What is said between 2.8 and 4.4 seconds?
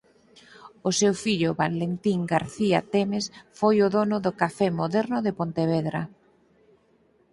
Temes foi o dono do